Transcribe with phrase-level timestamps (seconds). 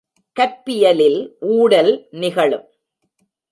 [0.37, 1.19] கற்பியலில்
[1.39, 2.07] ஊடல்
[2.11, 2.67] நிகழும்.